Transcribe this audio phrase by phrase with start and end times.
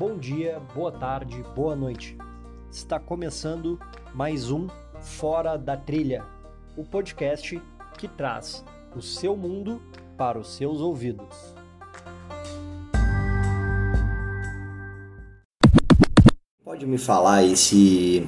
[0.00, 2.16] Bom dia, boa tarde, boa noite.
[2.72, 3.78] Está começando
[4.14, 4.66] mais um
[4.98, 6.24] Fora da Trilha,
[6.74, 7.60] o podcast
[7.98, 8.64] que traz
[8.96, 9.78] o seu mundo
[10.16, 11.54] para os seus ouvidos.
[16.64, 18.26] Pode me falar aí se,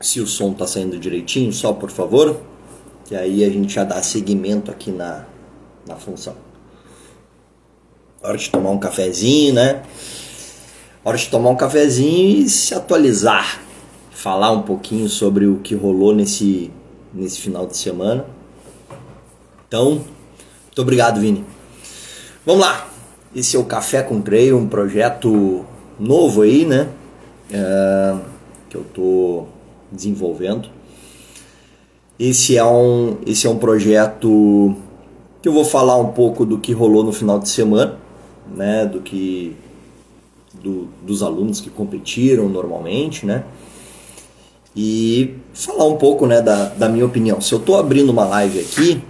[0.00, 2.42] se o som está saindo direitinho, só por favor?
[3.04, 5.24] Que aí a gente já dá seguimento aqui na,
[5.86, 6.34] na função.
[8.20, 9.80] Hora de tomar um cafezinho, né?
[11.06, 13.60] Hora de tomar um cafezinho e se atualizar.
[14.10, 16.70] Falar um pouquinho sobre o que rolou nesse,
[17.12, 18.24] nesse final de semana.
[19.68, 20.00] Então,
[20.64, 21.44] muito obrigado, Vini.
[22.46, 22.88] Vamos lá.
[23.36, 25.66] Esse é o Café com Trail, um projeto
[26.00, 26.88] novo aí, né?
[27.52, 28.16] É,
[28.70, 29.44] que eu tô
[29.92, 30.70] desenvolvendo.
[32.18, 34.74] Esse é um, esse é um projeto
[35.42, 37.98] que eu vou falar um pouco do que rolou no final de semana,
[38.56, 38.86] né?
[38.86, 39.54] Do que
[40.64, 43.44] do, dos alunos que competiram normalmente, né?
[44.74, 47.40] E falar um pouco, né, da, da minha opinião.
[47.40, 49.02] Se eu estou abrindo uma live aqui,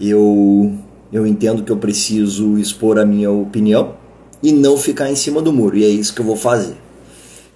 [0.00, 0.72] eu
[1.10, 3.94] eu entendo que eu preciso expor a minha opinião
[4.42, 5.76] e não ficar em cima do muro.
[5.76, 6.76] E é isso que eu vou fazer.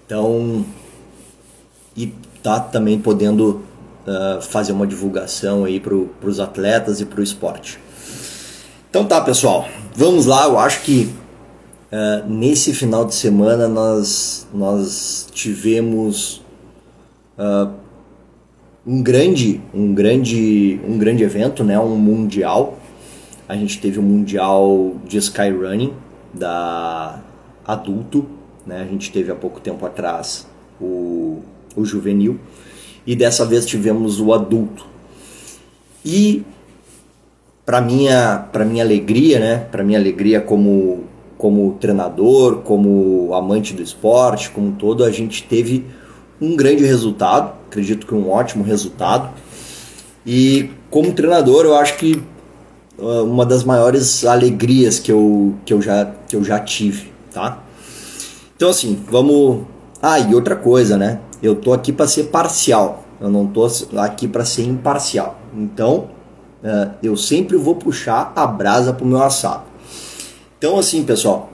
[0.07, 0.65] Então,
[1.95, 3.63] e tá também podendo
[4.07, 7.79] uh, fazer uma divulgação aí para os atletas e para o esporte.
[8.89, 10.47] Então tá, pessoal, vamos lá.
[10.47, 11.13] Eu acho que
[11.93, 16.43] uh, nesse final de semana nós, nós tivemos
[17.39, 17.71] uh,
[18.87, 21.79] um grande, um grande, um grande evento, né?
[21.79, 22.79] Um mundial.
[23.48, 25.93] A gente teve o um mundial de skyrunning
[26.33, 27.20] da
[27.65, 28.27] adulto,
[28.67, 28.83] né?
[28.83, 30.48] A gente teve há pouco tempo atrás
[30.81, 31.43] o,
[31.77, 32.41] o juvenil
[33.07, 34.87] e dessa vez tivemos o adulto.
[36.05, 36.43] E
[37.65, 39.59] para minha para minha alegria, né?
[39.70, 41.05] Para minha alegria como
[41.43, 45.85] como treinador, como amante do esporte, como todo, a gente teve
[46.41, 49.29] um grande resultado, acredito que um ótimo resultado.
[50.25, 52.23] E como treinador, eu acho que
[52.97, 57.59] uh, uma das maiores alegrias que eu, que eu, já, que eu já tive, tá?
[58.55, 59.63] Então assim, vamos...
[60.01, 61.19] Ah, e outra coisa, né?
[61.42, 65.41] Eu tô aqui para ser parcial, eu não tô aqui para ser imparcial.
[65.53, 66.09] Então,
[66.63, 69.72] uh, eu sempre vou puxar a brasa pro meu assado.
[70.62, 71.50] Então, assim, pessoal,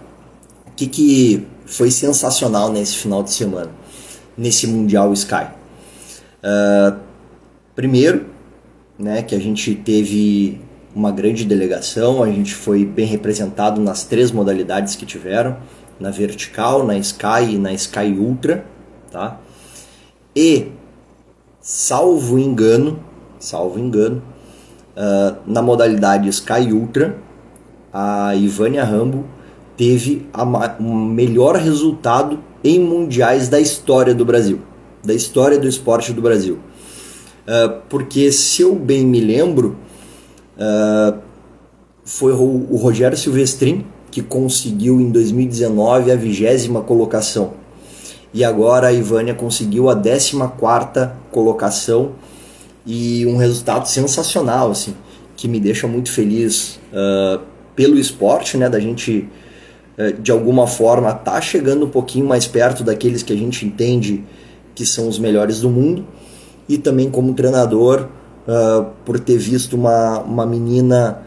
[0.67, 3.71] o que, que foi sensacional nesse final de semana,
[4.37, 5.47] nesse Mundial Sky?
[6.45, 6.95] Uh,
[7.75, 8.27] primeiro,
[8.99, 10.61] né, que a gente teve
[10.95, 15.57] uma grande delegação, a gente foi bem representado nas três modalidades que tiveram,
[15.99, 18.67] na vertical, na Sky e na Sky Ultra,
[19.11, 19.41] tá?
[20.37, 20.71] E,
[21.63, 23.03] salvo engano,
[23.41, 24.23] salvo engano,
[24.95, 27.27] uh, na modalidade Sky Ultra,
[28.01, 29.25] a Ivânia Rambo
[29.77, 34.61] teve o um melhor resultado em mundiais da história do Brasil,
[35.03, 36.61] da história do esporte do Brasil.
[37.43, 39.77] Uh, porque, se eu bem me lembro,
[40.57, 41.19] uh,
[42.05, 47.55] foi o, Rogério Silvestrin que conseguiu em 2019 a vigésima colocação.
[48.33, 50.37] E agora a Ivânia conseguiu a 14
[51.33, 52.13] colocação
[52.87, 54.95] e um resultado sensacional, assim,
[55.37, 56.79] que me deixa muito feliz.
[56.93, 59.29] Uh, pelo esporte, né, da gente
[59.97, 64.25] eh, de alguma forma tá chegando um pouquinho mais perto daqueles que a gente entende
[64.75, 66.05] que são os melhores do mundo.
[66.69, 68.09] E também como treinador
[68.47, 71.23] uh, por ter visto uma, uma menina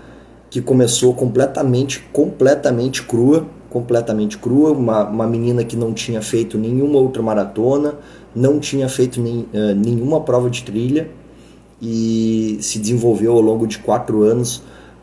[0.49, 6.99] que começou completamente completamente crua completamente crua uma, uma menina que não tinha feito nenhuma
[6.99, 7.95] outra maratona
[8.35, 11.09] não tinha feito nem, uh, nenhuma prova de trilha
[11.81, 14.61] e se desenvolveu ao longo de quatro anos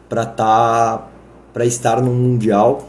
[0.09, 0.37] para estar
[0.99, 1.09] tá
[1.59, 2.89] para estar no Mundial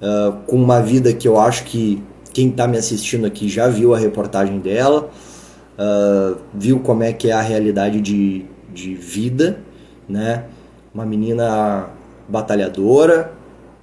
[0.00, 2.02] uh, com uma vida que eu acho que
[2.32, 5.08] quem está me assistindo aqui já viu a reportagem dela,
[5.78, 9.60] uh, viu como é que é a realidade de, de vida,
[10.08, 10.46] né?
[10.92, 11.90] Uma menina
[12.28, 13.34] batalhadora,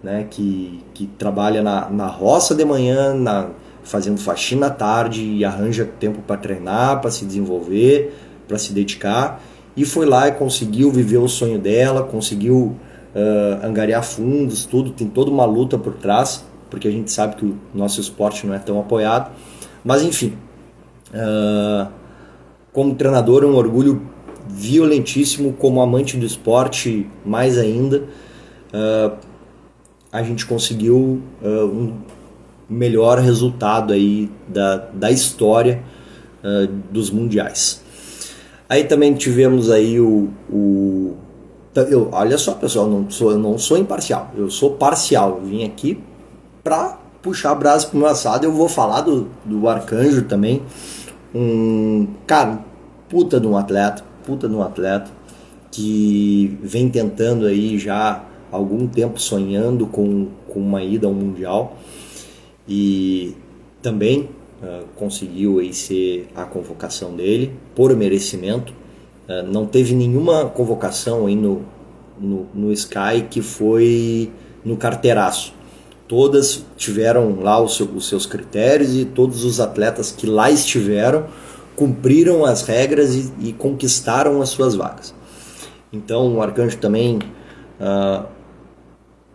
[0.04, 0.28] né?
[0.30, 3.48] Que, que trabalha na, na roça de manhã, na,
[3.84, 8.14] fazendo faxina à tarde e arranja tempo para treinar, para se desenvolver,
[8.50, 9.42] para se dedicar.
[9.78, 12.76] E foi lá e conseguiu viver o sonho dela, conseguiu
[13.16, 17.46] uh, angariar fundos, tudo, tem toda uma luta por trás, porque a gente sabe que
[17.46, 19.32] o nosso esporte não é tão apoiado.
[19.84, 20.38] Mas enfim,
[21.14, 21.90] uh,
[22.72, 24.02] como treinador é um orgulho
[24.48, 28.04] violentíssimo, como amante do esporte mais ainda.
[28.74, 29.18] Uh,
[30.12, 31.94] a gente conseguiu um
[32.68, 35.84] melhor resultado aí da, da história
[36.90, 37.84] dos mundiais.
[38.68, 41.16] Aí também tivemos aí o, o
[41.82, 45.40] eu, olha só, pessoal, não sou, eu não sou imparcial, eu sou parcial.
[45.42, 46.02] Eu vim aqui
[46.64, 50.62] para puxar brasa pro meu assado, eu vou falar do, do Arcanjo também.
[51.34, 52.60] Um, cara,
[53.08, 55.12] puta de um atleta, puta de um atleta
[55.72, 61.78] que vem tentando aí já algum tempo sonhando com, com uma ida ao Mundial
[62.68, 63.36] e
[63.82, 64.30] também
[64.62, 68.74] uh, conseguiu aí ser a convocação dele por merecimento.
[69.30, 71.62] Uh, não teve nenhuma convocação aí no,
[72.20, 74.32] no, no Sky que foi
[74.66, 75.54] no carteiraço.
[76.08, 81.28] Todas tiveram lá seu, os seus critérios e todos os atletas que lá estiveram
[81.76, 85.14] cumpriram as regras e, e conquistaram as suas vagas.
[85.94, 87.20] Então o Arcanjo também,
[87.80, 88.26] uh,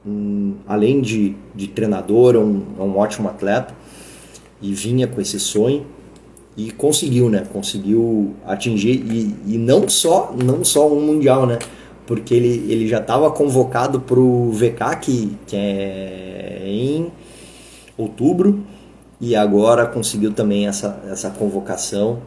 [0.05, 3.73] um, além de, de treinador, é um, é um ótimo atleta
[4.61, 5.87] e vinha com esse sonho
[6.56, 7.46] e conseguiu, né?
[7.52, 11.58] Conseguiu atingir e, e não só não só um mundial, né?
[12.06, 17.10] Porque ele, ele já estava convocado para o VK que, que é em
[17.96, 18.60] outubro
[19.20, 22.18] e agora conseguiu também essa, essa convocação.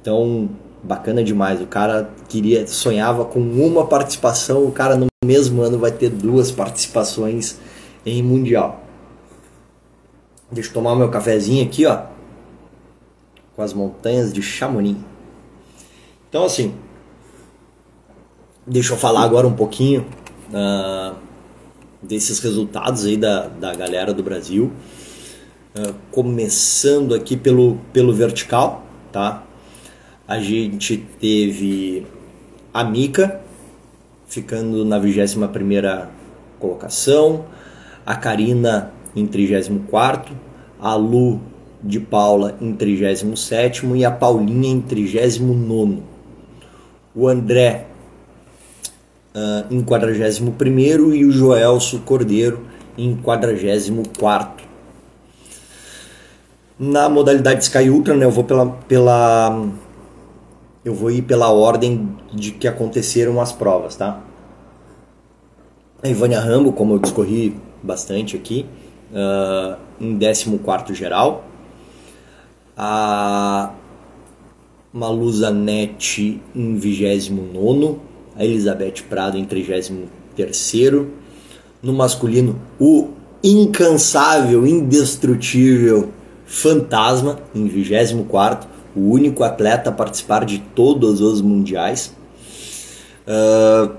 [0.00, 0.48] Então
[0.82, 1.60] bacana demais.
[1.60, 6.50] O cara queria, sonhava com uma participação, o cara no mesmo ano vai ter duas
[6.50, 7.58] participações
[8.04, 8.82] em mundial.
[10.50, 12.02] Deixa eu tomar meu cafezinho aqui, ó,
[13.56, 14.98] com as montanhas de Chamonix.
[16.28, 16.74] Então assim,
[18.66, 20.06] deixa eu falar agora um pouquinho
[20.50, 21.16] uh,
[22.02, 24.70] desses resultados aí da, da galera do Brasil.
[25.74, 29.42] Uh, começando aqui pelo, pelo vertical, tá?
[30.28, 32.06] A gente teve
[32.74, 33.40] a Mika
[34.26, 35.48] ficando na 21
[36.58, 37.46] colocação,
[38.04, 40.34] a Karina em 34,
[40.80, 41.40] a Lu
[41.86, 46.02] de Paula em 37 e a Paulinha em 39.
[47.14, 47.86] O André
[49.34, 52.66] uh, em 41 e o Joelso Cordeiro
[52.98, 54.66] em 44.
[56.78, 59.66] Na modalidade Sky Ultra, né, eu vou pela, pela
[60.84, 64.20] eu vou ir pela ordem de que aconteceram as provas, tá?
[66.02, 68.66] A Ivânia Rambo, como eu discorri bastante aqui,
[69.10, 71.45] uh, em 14 geral.
[72.76, 73.72] A
[74.92, 77.96] Malusa Net em 29.
[78.36, 80.72] A Elizabeth Prado em 33.
[81.82, 83.08] No masculino, o
[83.42, 86.10] incansável, indestrutível
[86.46, 92.14] Fantasma em 24 o único atleta a participar de todos os mundiais.
[93.26, 93.92] Uh...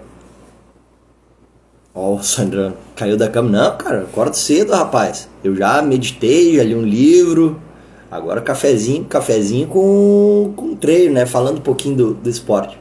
[1.94, 3.50] Ó, oh, Sandra caiu da cama.
[3.50, 5.28] Não, cara, acorda cedo, rapaz.
[5.44, 7.60] Eu já meditei, já li um livro.
[8.10, 11.26] Agora cafezinho, cafezinho com, com treino, né?
[11.26, 12.78] Falando um pouquinho do, do esporte.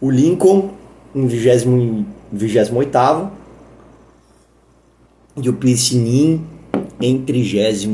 [0.00, 0.70] O Lincoln
[1.14, 3.30] em 28
[5.36, 6.44] e o Piscinin
[7.00, 7.86] em 33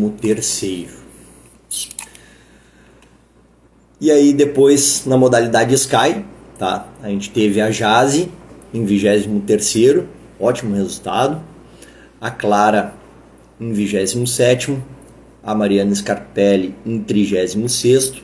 [4.03, 6.25] e aí depois na modalidade Sky,
[6.59, 6.89] tá?
[7.01, 8.29] A gente teve a Jazzy
[8.75, 10.07] em 23º,
[10.41, 11.41] ótimo resultado.
[12.21, 12.95] A Clara
[13.61, 14.77] em 27º,
[15.43, 18.23] a Mariana Scarpelli em 36º,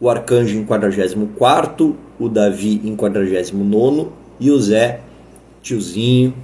[0.00, 4.08] o Arcanjo em 44º, o Davi em 49º
[4.38, 5.00] e o Zé,
[5.62, 6.34] tiozinho,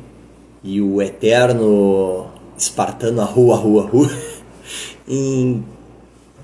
[0.62, 2.26] e o eterno
[2.56, 4.11] espartano a rua, rua, rua,
[5.09, 5.64] em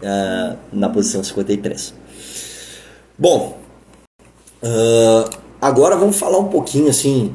[0.03, 1.95] uh, na posição 53.
[3.19, 3.59] Bom,
[4.63, 7.35] uh, agora vamos falar um pouquinho assim.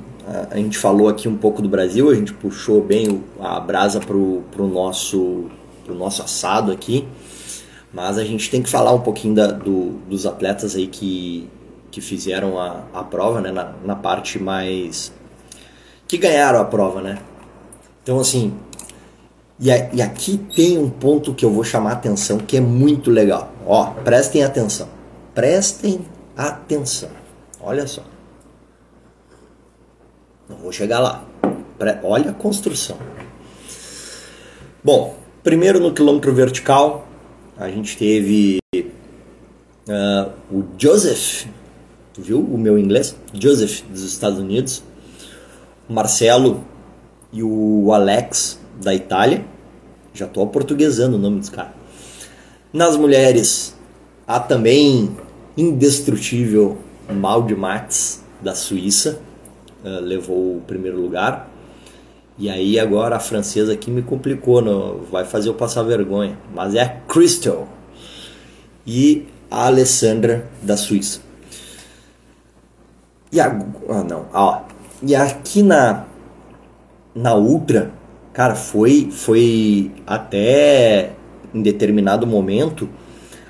[0.52, 4.44] A gente falou aqui um pouco do Brasil, a gente puxou bem a brasa pro,
[4.52, 5.46] pro nosso
[5.88, 7.08] pro nosso assado aqui,
[7.94, 11.50] mas a gente tem que falar um pouquinho da, do, dos atletas aí que,
[11.90, 15.12] que fizeram a, a prova, né, na, na parte mais
[16.08, 17.20] que ganharam a prova, né?
[18.04, 18.54] Então assim,
[19.60, 23.10] e, e aqui tem um ponto que eu vou chamar a atenção que é muito
[23.10, 23.52] legal.
[23.66, 24.88] Ó, prestem atenção.
[25.34, 27.10] Prestem atenção.
[27.60, 28.04] Olha só.
[30.48, 31.26] Não vou chegar lá.
[32.04, 32.98] Olha a construção.
[34.84, 35.16] Bom,
[35.48, 37.08] primeiro no quilômetro vertical,
[37.58, 41.46] a gente teve uh, o Joseph,
[42.18, 43.16] viu o meu inglês?
[43.34, 44.84] Joseph dos Estados Unidos,
[45.88, 46.66] o Marcelo
[47.32, 49.46] e o Alex da Itália.
[50.14, 51.72] Já estou aportuguesando o nome dos caras.
[52.74, 53.74] Nas mulheres,
[54.28, 55.16] há também
[55.56, 56.78] indestrutível
[57.10, 59.22] Malde Max da Suíça,
[59.82, 61.50] uh, levou o primeiro lugar.
[62.38, 66.38] E aí agora a francesa aqui me complicou, não, vai fazer eu passar vergonha.
[66.54, 67.68] Mas é a Crystal
[68.86, 71.22] e a Alessandra da Suíça.
[73.32, 73.48] E a,
[73.90, 74.62] ah, não, ó,
[75.02, 76.06] e aqui na
[77.14, 77.92] na Ultra
[78.38, 81.14] Cara, foi, foi até
[81.52, 82.88] em determinado momento,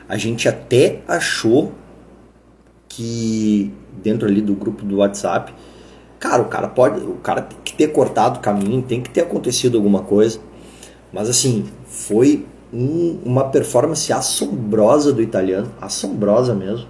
[0.08, 1.74] a gente até achou
[2.88, 3.70] que
[4.02, 5.54] dentro ali do grupo do WhatsApp,
[6.20, 9.22] cara, o cara pode, o cara tem que ter cortado o caminho, tem que ter
[9.22, 10.40] acontecido alguma coisa.
[11.12, 16.88] Mas assim, foi um, uma performance assombrosa do italiano, assombrosa mesmo.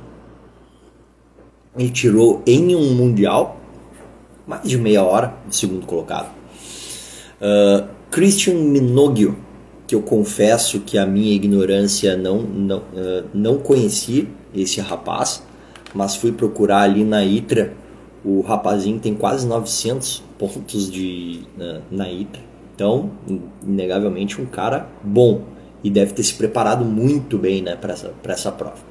[1.77, 3.57] Ele tirou em um mundial
[4.47, 6.29] mais de meia hora do segundo colocado.
[7.39, 9.35] Uh, Christian Minogue,
[9.85, 15.43] que eu confesso que a minha ignorância não, não, uh, não conheci esse rapaz,
[15.93, 17.73] mas fui procurar ali na ITRA.
[18.27, 22.41] O rapazinho tem quase 900 pontos de, uh, na ITRA.
[22.75, 23.09] Então,
[23.65, 25.43] inegavelmente, um cara bom
[25.81, 28.85] e deve ter se preparado muito bem né, para essa, essa prova.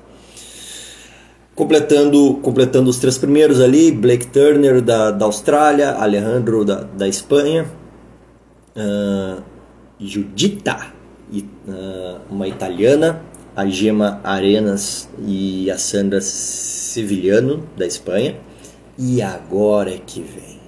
[1.54, 7.66] Completando, completando os três primeiros ali, Blake Turner da, da Austrália, Alejandro da, da Espanha,
[8.74, 9.42] uh,
[10.00, 10.92] Judita,
[11.30, 13.20] uh, uma italiana,
[13.54, 18.45] a Gema Arenas e a Sandra Sevillano da Espanha.
[18.98, 20.60] E agora é que vem.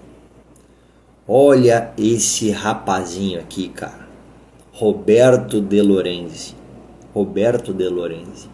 [1.26, 4.06] Olha esse rapazinho aqui, cara.
[4.72, 6.54] Roberto De Lorenzi.
[7.14, 8.48] Roberto De Lorenzi.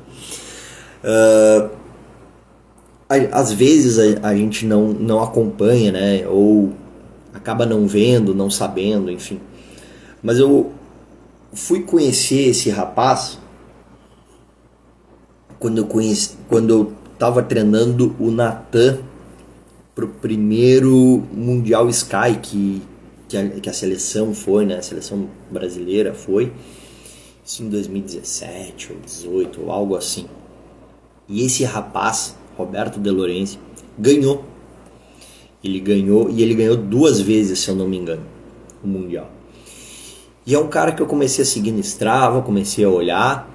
[1.04, 1.70] Uh,
[3.32, 6.26] às vezes a, a, gente não, não acompanha, né?
[6.28, 6.72] Ou
[7.32, 9.40] acaba não vendo, não sabendo, enfim.
[10.22, 10.72] Mas eu
[11.52, 13.38] fui conhecer esse rapaz
[15.58, 18.98] quando eu conheci, quando eu estava treinando o Natan
[19.94, 22.82] pro primeiro Mundial Sky que,
[23.28, 24.76] que, a, que a seleção foi, né?
[24.78, 26.52] A seleção brasileira foi.
[27.44, 30.26] Isso em 2017 ou 2018 ou algo assim.
[31.28, 33.58] E esse rapaz, Roberto De Lorenzi,
[33.98, 34.44] ganhou.
[35.62, 38.22] Ele ganhou e ele ganhou duas vezes, se eu não me engano,
[38.82, 39.30] o Mundial.
[40.46, 43.50] E é um cara que eu comecei a seguir no Strava, comecei a olhar.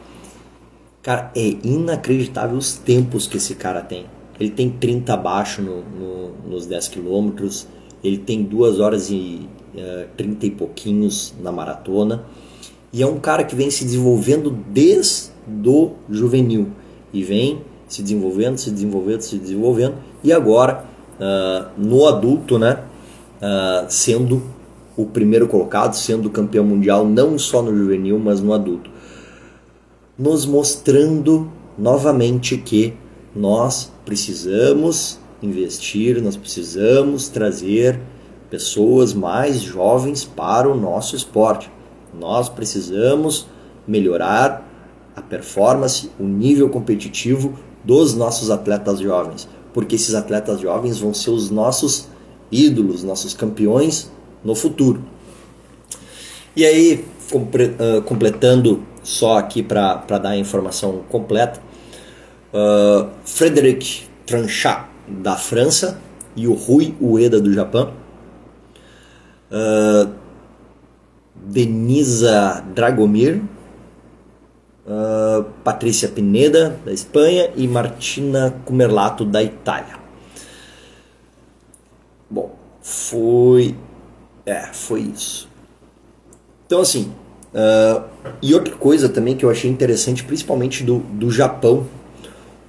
[1.04, 4.08] Cara, é inacreditável os tempos que esse cara tem.
[4.40, 7.68] Ele tem 30 abaixo no, no, nos 10 quilômetros,
[8.04, 12.24] ele tem 2 horas e uh, 30 e pouquinhos na maratona.
[12.92, 15.32] E é um cara que vem se desenvolvendo desde
[15.66, 16.70] o juvenil.
[17.14, 19.96] E vem se desenvolvendo, se desenvolvendo, se desenvolvendo.
[20.24, 20.86] E agora,
[21.20, 22.84] uh, no adulto, né?
[23.42, 24.42] Uh, sendo
[24.98, 28.92] o primeiro colocado, sendo campeão mundial não só no juvenil, mas no adulto.
[30.18, 32.94] Nos mostrando novamente que
[33.34, 38.00] nós precisamos investir, nós precisamos trazer
[38.50, 41.72] pessoas mais jovens para o nosso esporte.
[42.20, 43.46] Nós precisamos
[43.88, 44.68] melhorar
[45.16, 51.30] a performance, o nível competitivo dos nossos atletas jovens, porque esses atletas jovens vão ser
[51.30, 52.08] os nossos
[52.52, 54.12] ídolos, nossos campeões
[54.44, 55.04] no futuro.
[56.56, 61.69] E aí, ah, completando só aqui para dar a informação completa,
[62.54, 66.00] uh, Frederic Tranchat, da França,
[66.36, 67.94] e o Rui Ueda, do Japão.
[69.52, 70.14] Uh,
[71.36, 73.42] Denisa Dragomir,
[74.86, 79.98] uh, Patrícia Pineda, da Espanha, e Martina Cumerlato, da Itália.
[82.30, 83.76] Bom, foi
[84.50, 85.48] é, foi isso.
[86.66, 87.12] Então, assim,
[87.54, 88.04] uh,
[88.42, 91.86] e outra coisa também que eu achei interessante, principalmente do, do Japão,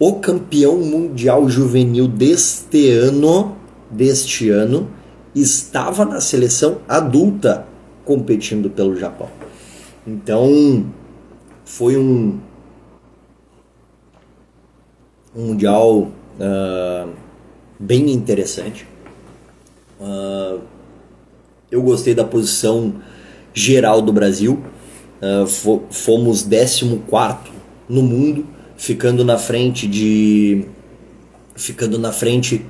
[0.00, 3.54] o campeão mundial juvenil deste ano,
[3.90, 4.88] deste ano,
[5.34, 7.66] estava na seleção adulta
[8.02, 9.28] competindo pelo Japão.
[10.06, 10.86] Então,
[11.66, 12.40] foi um,
[15.36, 17.10] um mundial uh,
[17.78, 18.88] bem interessante.
[20.00, 20.62] Uh,
[21.70, 22.94] eu gostei da posição
[23.52, 24.62] geral do Brasil.
[25.20, 25.46] Uh,
[25.90, 26.98] fomos 14
[27.86, 28.46] no mundo,
[28.80, 30.64] ficando na frente de.
[31.54, 32.64] ficando na frente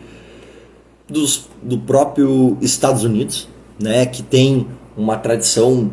[1.08, 3.48] dos, do próprio Estados Unidos,
[3.78, 5.92] né, que tem uma tradição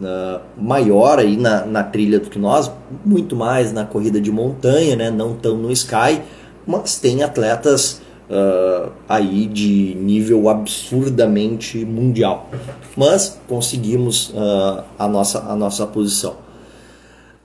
[0.00, 2.70] uh, maior aí na, na trilha do que nós,
[3.04, 6.22] muito mais na corrida de montanha, né, não tão no Sky,
[6.64, 12.48] mas tem atletas uh, aí de nível absurdamente mundial.
[12.96, 16.36] Mas conseguimos uh, a, nossa, a nossa posição.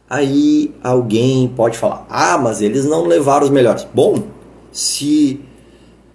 [0.10, 3.88] Aí alguém pode falar: ah, mas eles não levaram os melhores.
[3.94, 4.24] Bom,
[4.72, 5.42] se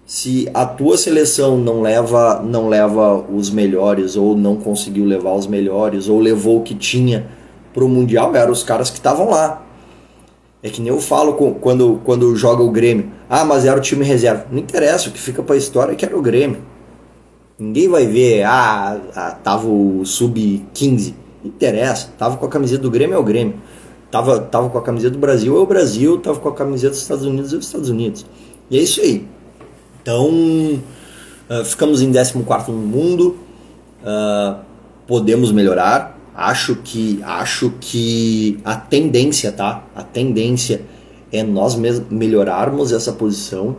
[0.05, 5.47] se a tua seleção não leva não leva os melhores ou não conseguiu levar os
[5.47, 7.25] melhores ou levou o que tinha
[7.73, 9.63] para o mundial eram os caras que estavam lá
[10.63, 13.11] é que nem eu falo com, quando, quando joga o Grêmio.
[13.29, 14.47] Ah, mas era o time reserva.
[14.49, 16.61] Não interessa, o que fica para a história é que era o Grêmio.
[17.59, 21.13] Ninguém vai ver, ah, ah tava o sub-15.
[21.43, 23.55] Interessa, tava com a camiseta do Grêmio é o Grêmio.
[24.13, 27.01] Tava, tava com a camiseta do Brasil é o Brasil, tava com a camiseta dos
[27.01, 28.23] Estados Unidos é os Estados Unidos.
[28.69, 29.25] E é isso aí.
[29.99, 32.37] Então, uh, ficamos em 14
[32.71, 33.39] no mundo,
[34.03, 34.59] uh,
[35.07, 36.15] podemos melhorar.
[36.35, 39.83] Acho que, acho que a tendência, tá?
[39.95, 40.83] A tendência
[41.31, 43.75] é nós melhorarmos essa posição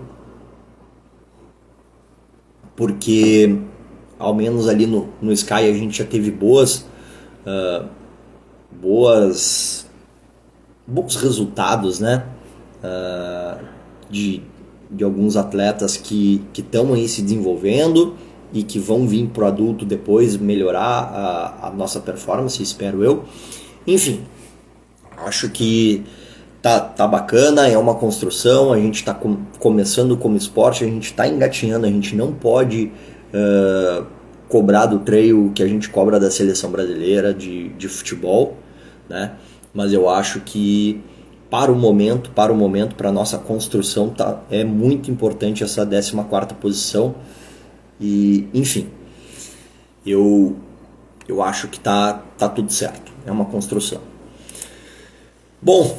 [2.74, 3.56] porque
[4.18, 6.84] ao menos ali no, no Sky a gente já teve boas
[7.46, 7.86] uh,
[8.82, 9.83] boas
[10.86, 12.24] bons resultados né
[12.82, 13.64] uh,
[14.10, 14.42] de,
[14.90, 18.14] de alguns atletas que estão aí se desenvolvendo
[18.54, 23.24] e que vão vir para o adulto depois melhorar a, a nossa performance, espero eu.
[23.84, 24.20] Enfim,
[25.16, 26.04] acho que
[26.62, 31.06] tá, tá bacana, é uma construção, a gente está com, começando como esporte, a gente
[31.06, 32.92] está engatinhando, a gente não pode
[33.34, 34.06] uh,
[34.48, 38.56] cobrar do treino que a gente cobra da seleção brasileira de, de futebol,
[39.08, 39.32] né?
[39.74, 41.02] Mas eu acho que
[41.50, 45.84] para o momento, para o momento, para a nossa construção, tá, é muito importante essa
[45.84, 47.14] 14 quarta posição.
[48.00, 48.88] E, enfim,
[50.06, 50.56] eu,
[51.28, 53.12] eu acho que tá, tá tudo certo.
[53.26, 54.00] É uma construção.
[55.60, 55.96] Bom,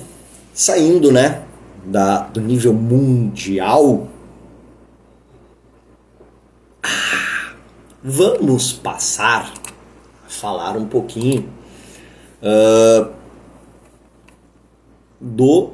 [0.54, 1.44] saindo, né,
[1.86, 4.08] da, do nível mundial,
[6.84, 7.54] ah,
[8.04, 9.54] vamos passar
[10.26, 11.50] a falar um pouquinho
[12.42, 13.15] uh,
[15.36, 15.72] do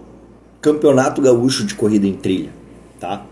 [0.60, 2.50] Campeonato Gaúcho de Corrida em Trilha,
[3.00, 3.24] tá?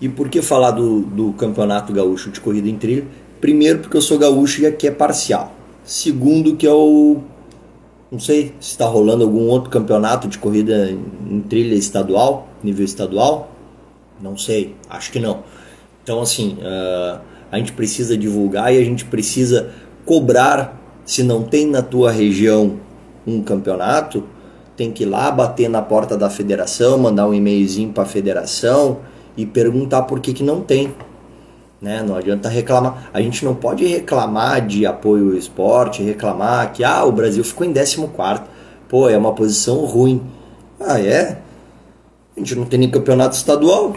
[0.00, 3.04] E por que falar do, do Campeonato Gaúcho de Corrida em Trilha?
[3.40, 5.54] Primeiro, porque eu sou gaúcho e aqui é parcial.
[5.84, 7.20] Segundo, que é o
[8.10, 10.90] não sei se está rolando algum outro campeonato de corrida
[11.28, 13.50] em trilha estadual, nível estadual.
[14.20, 15.42] Não sei, acho que não.
[16.02, 19.70] Então, assim, uh, a gente precisa divulgar e a gente precisa
[20.04, 20.80] cobrar.
[21.04, 22.78] Se não tem na tua região
[23.26, 24.24] um campeonato,
[24.76, 28.98] tem que ir lá bater na porta da federação, mandar um e-mailzinho para a federação
[29.36, 30.94] e perguntar por que, que não tem.
[31.80, 32.02] Né?
[32.02, 33.10] Não adianta reclamar.
[33.12, 37.66] A gente não pode reclamar de apoio ao esporte, reclamar que ah, o Brasil ficou
[37.66, 38.06] em 14.
[38.88, 40.22] Pô, é uma posição ruim.
[40.78, 41.38] Ah, é?
[42.36, 43.96] A gente não tem nem campeonato estadual.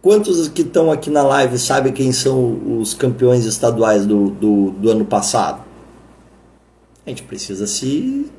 [0.00, 4.90] Quantos que estão aqui na live sabem quem são os campeões estaduais do, do, do
[4.90, 5.62] ano passado?
[7.04, 8.30] A gente precisa se,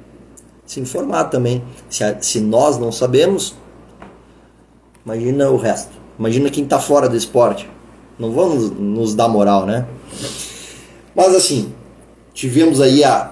[0.70, 1.64] se informar também.
[1.90, 3.56] Se, se nós não sabemos,
[5.04, 5.90] imagina o resto.
[6.20, 7.68] Imagina quem está fora do esporte.
[8.20, 9.88] Não vamos nos dar moral, né?
[11.16, 11.74] Mas assim,
[12.36, 13.32] tivemos aí a,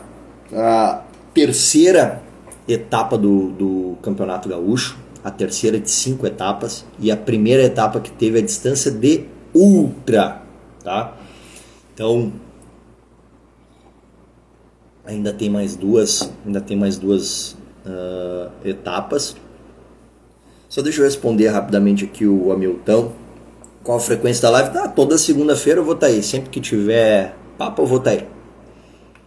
[0.51, 2.23] a terceira
[2.67, 8.09] etapa do, do Campeonato Gaúcho, a terceira de cinco etapas, e a primeira etapa que
[8.09, 10.41] teve a distância de ultra,
[10.83, 11.13] tá?
[11.93, 12.33] Então,
[15.07, 19.35] ainda tem mais duas, ainda tem mais duas uh, etapas.
[20.67, 23.13] Só deixa eu responder rapidamente aqui o Hamilton.
[23.83, 24.77] Qual a frequência da live?
[24.77, 26.21] Ah, toda segunda-feira eu vou estar tá aí.
[26.21, 28.27] Sempre que tiver papo eu vou estar tá aí.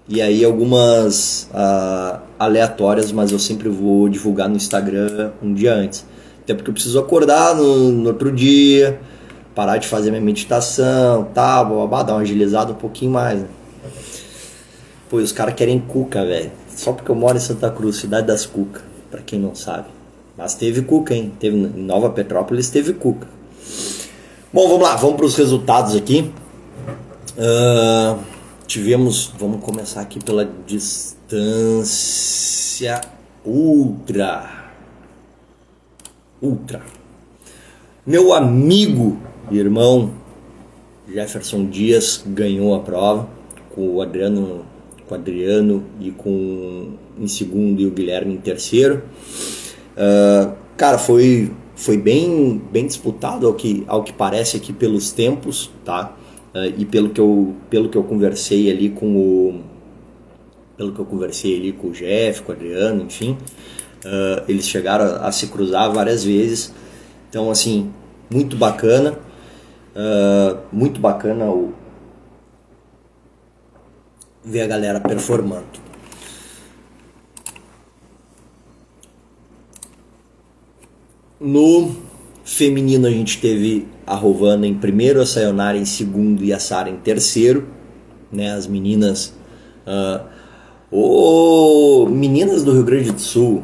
[0.07, 6.05] E aí algumas uh, aleatórias, mas eu sempre vou divulgar no Instagram um dia antes.
[6.43, 9.01] Até porque eu preciso acordar no, no outro dia,
[9.55, 13.40] parar de fazer minha meditação, tá, babá, dar uma agilizada um pouquinho mais.
[13.40, 13.47] Né?
[15.11, 16.53] Pô, os caras querem cuca, velho.
[16.68, 19.88] Só porque eu moro em Santa Cruz, cidade das cucas, pra quem não sabe.
[20.38, 21.33] Mas teve Cuca, hein?
[21.38, 23.29] Teve, em Nova Petrópolis teve Cuca.
[24.53, 26.33] Bom, vamos lá, vamos para os resultados aqui.
[27.37, 28.18] Uh,
[28.66, 31.81] tivemos, vamos começar aqui pela distância
[33.44, 34.70] ultra.
[36.40, 36.83] Ultra.
[38.07, 39.18] Meu amigo,
[39.51, 40.12] irmão
[41.07, 43.29] Jefferson Dias ganhou a prova
[43.75, 44.64] com o Adriano,
[45.11, 49.03] com o Adriano e com em segundo e o Guilherme em terceiro.
[49.96, 55.70] Uh, cara, foi, foi bem, bem disputado ao que, ao que parece aqui pelos tempos,
[55.85, 56.16] tá?
[56.55, 59.61] Uh, e pelo que, eu, pelo que eu conversei ali com o
[60.77, 63.37] pelo que eu conversei ali com o Jeff, com o Adriano, enfim,
[64.03, 66.73] uh, eles chegaram a, a, se cruzar várias vezes.
[67.29, 67.90] Então, assim,
[68.31, 69.18] muito bacana,
[70.73, 71.75] muito bacana o,
[74.44, 75.66] ver a galera performando.
[81.40, 81.96] No
[82.44, 86.90] feminino a gente teve a Rovana em primeiro, a Sayonara em segundo e a Sara
[86.90, 87.66] em terceiro.
[88.33, 89.35] Né, as meninas.
[89.87, 90.40] Uh,
[92.09, 93.62] meninas do Rio Grande do Sul,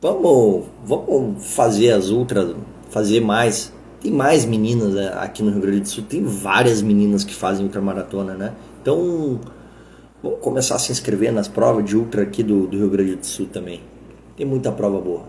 [0.00, 2.54] vamos, vamos fazer as ultras,
[2.90, 7.24] fazer mais, tem mais meninas né, aqui no Rio Grande do Sul, tem várias meninas
[7.24, 8.52] que fazem ultramaratona, né?
[8.82, 9.40] Então,
[10.26, 13.26] vamos começar a se inscrever nas provas de ultra aqui do, do Rio Grande do
[13.26, 13.80] Sul também.
[14.36, 15.24] Tem muita prova boa.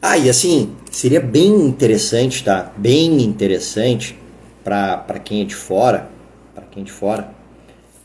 [0.00, 2.72] Ah, e assim, seria bem interessante, tá?
[2.76, 4.18] Bem interessante
[4.64, 6.08] para quem é de fora,
[6.54, 7.32] para quem é de fora,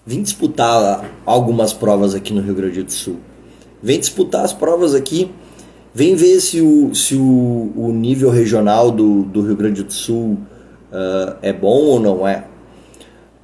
[0.06, 3.18] vir disputar algumas provas aqui no Rio Grande do Sul.
[3.82, 5.32] Vem disputar as provas aqui
[5.96, 10.38] Vem ver se o, se o, o nível regional do, do Rio Grande do Sul
[10.92, 12.44] uh, é bom ou não é.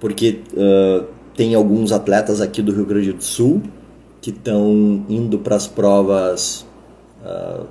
[0.01, 3.61] Porque uh, tem alguns atletas aqui do Rio Grande do Sul
[4.19, 6.65] que estão indo para as provas
[7.23, 7.65] uh,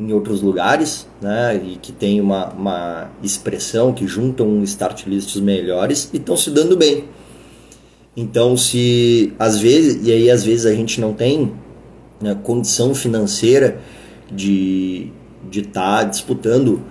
[0.00, 6.10] em outros lugares, né, e que tem uma, uma expressão que juntam start lists melhores
[6.12, 7.04] e estão se dando bem.
[8.16, 11.52] Então, se às vezes, e aí às vezes a gente não tem
[12.20, 13.78] né, condição financeira
[14.32, 15.12] de
[15.50, 16.82] de estar tá disputando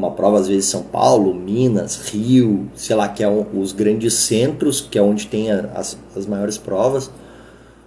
[0.00, 4.14] uma prova às vezes São Paulo, Minas, Rio, sei lá, que é um, os grandes
[4.14, 7.10] centros, que é onde tem a, as, as maiores provas,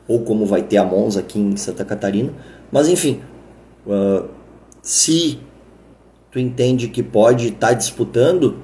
[0.08, 2.32] ou como vai ter a Monza aqui em Santa Catarina.
[2.72, 3.20] Mas enfim,
[3.88, 4.28] uh,
[4.82, 5.40] se
[6.32, 8.58] tu entende que pode estar tá disputando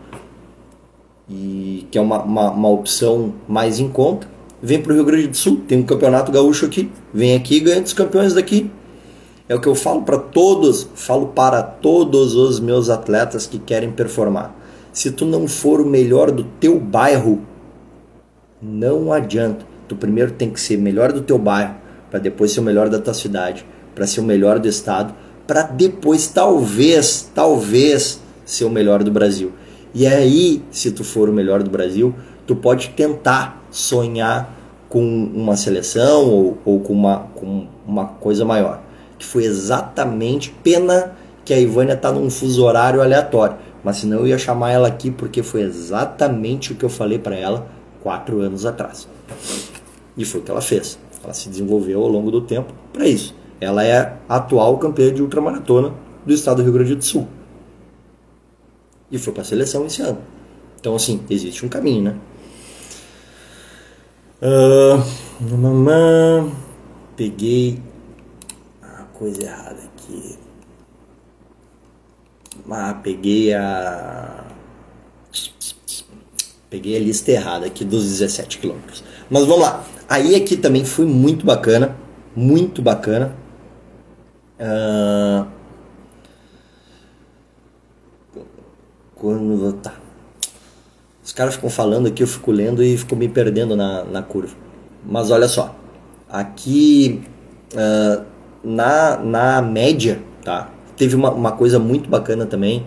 [1.28, 4.28] e que é uma, uma, uma opção mais em conta,
[4.62, 7.60] vem para o Rio Grande do Sul, tem um campeonato gaúcho aqui, vem aqui e
[7.60, 8.70] ganha dos campeões daqui.
[9.50, 13.92] É o que eu falo para todos, falo para todos os meus atletas que querem
[13.92, 14.56] performar.
[14.94, 17.42] Se tu não for o melhor do teu bairro,
[18.62, 19.66] não adianta.
[19.88, 21.74] Tu primeiro tem que ser melhor do teu bairro,
[22.12, 25.16] para depois ser o melhor da tua cidade, para ser o melhor do estado,
[25.48, 29.52] para depois talvez, talvez ser o melhor do Brasil.
[29.96, 32.14] E aí, se tu for o melhor do Brasil,
[32.46, 34.56] tu pode tentar sonhar
[34.88, 38.88] com uma seleção ou, ou com, uma, com uma coisa maior.
[39.20, 43.58] Que foi exatamente pena que a Ivânia tá num fuso horário aleatório.
[43.84, 47.36] Mas senão eu ia chamar ela aqui porque foi exatamente o que eu falei para
[47.36, 47.68] ela
[48.02, 49.08] quatro anos atrás.
[50.18, 50.98] E foi o que ela fez.
[51.24, 53.36] Ela se desenvolveu ao longo do tempo para isso.
[53.62, 55.94] Ela é a atual campeã de ultramaratona
[56.26, 57.28] do estado do Rio Grande do Sul.
[59.12, 60.20] E foi para a seleção esse ano.
[60.80, 62.16] Então, assim, existe um caminho, né?
[64.42, 66.50] Uh, mamã,
[67.18, 67.82] peguei
[69.20, 70.38] coisa errada aqui.
[72.72, 74.46] Ah, peguei a.
[76.70, 79.04] Peguei a lista errada aqui dos 17 quilômetros.
[79.30, 79.84] Mas vamos lá.
[80.08, 81.96] Aí aqui também foi muito bacana.
[82.36, 83.36] Muito bacana.
[84.60, 85.46] Uh...
[89.16, 89.74] Quando.
[89.74, 89.96] Tá.
[91.24, 94.56] Os caras ficam falando aqui, eu fico lendo e fico me perdendo na, na curva.
[95.06, 95.76] Mas olha só,
[96.28, 97.22] aqui
[97.74, 98.26] uh,
[98.64, 100.72] na, na média, tá?
[100.96, 102.86] Teve uma, uma coisa muito bacana também.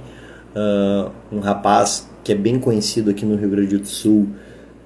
[0.55, 4.29] Uh, um rapaz que é bem conhecido aqui no Rio Grande do Sul,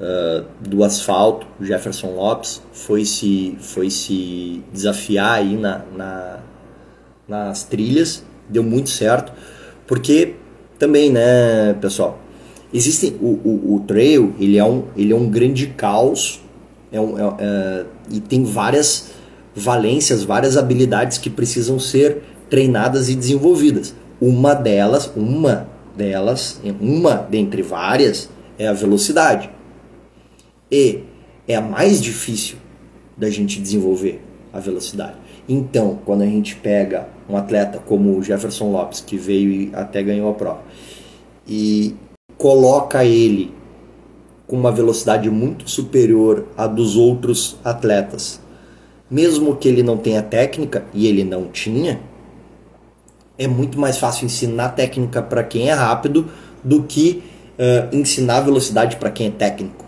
[0.00, 6.38] uh, do asfalto, Jefferson Lopes, foi se, foi se desafiar aí na, na,
[7.26, 9.32] nas trilhas, deu muito certo,
[9.86, 10.36] porque
[10.78, 12.20] também, né, pessoal,
[12.76, 16.40] Existem o, o, o, trail, ele é um, ele é um grande caos
[16.90, 19.12] é um, é, é, e tem várias
[19.56, 23.94] valências, várias habilidades que precisam ser treinadas e desenvolvidas.
[24.20, 25.66] Uma delas, uma
[25.96, 29.50] delas, uma dentre várias, é a velocidade.
[30.70, 31.00] E
[31.48, 32.58] é a mais difícil
[33.16, 35.14] da gente desenvolver a velocidade.
[35.48, 40.02] Então, quando a gente pega um atleta como o Jefferson Lopes, que veio e até
[40.02, 40.60] ganhou a prova,
[41.46, 41.94] e
[42.36, 43.54] coloca ele
[44.46, 48.40] com uma velocidade muito superior à dos outros atletas,
[49.10, 52.00] mesmo que ele não tenha técnica, e ele não tinha,
[53.38, 56.26] é muito mais fácil ensinar técnica para quem é rápido
[56.64, 57.22] do que
[57.58, 59.84] uh, ensinar velocidade para quem é técnico.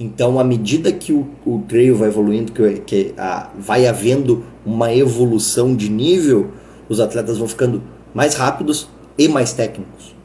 [0.00, 4.94] Então, à medida que o, o trail vai evoluindo, que, que uh, vai havendo uma
[4.94, 6.52] evolução de nível,
[6.88, 7.82] os atletas vão ficando
[8.14, 10.18] mais rápidos e mais técnicos